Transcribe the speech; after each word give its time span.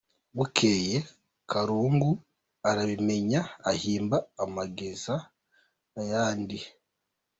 Bukeye 0.37 0.97
Karungu 1.51 2.11
arabimenya; 2.69 3.41
ahimba 3.71 4.17
amageza 4.43 5.15
yandi. 6.09 6.59